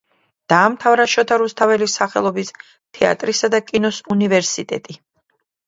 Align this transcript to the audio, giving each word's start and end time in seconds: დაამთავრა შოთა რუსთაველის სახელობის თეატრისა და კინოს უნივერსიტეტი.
დაამთავრა 0.53 1.05
შოთა 1.13 1.37
რუსთაველის 1.41 1.99
სახელობის 2.01 2.51
თეატრისა 2.99 3.53
და 3.59 3.63
კინოს 3.71 4.03
უნივერსიტეტი. 4.19 5.01